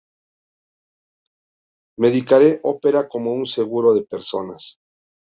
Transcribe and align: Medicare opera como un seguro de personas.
Medicare 1.99 2.59
opera 2.63 3.07
como 3.07 3.35
un 3.35 3.45
seguro 3.45 3.93
de 3.93 4.01
personas. 4.03 4.79